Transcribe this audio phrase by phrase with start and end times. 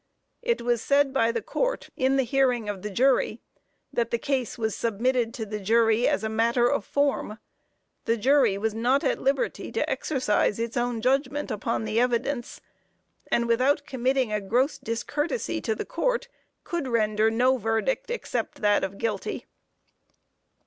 [0.41, 3.39] It was said by the Court in the hearing of the jury,
[3.93, 7.37] that the case was submitted to the jury "as a matter of form."
[8.05, 12.61] The jury was not at liberty to exercise its own judgment upon the evidence,
[13.31, 16.27] and without committing a gross discourtesy to the Court,
[16.63, 19.45] could render no verdict except that of guilty.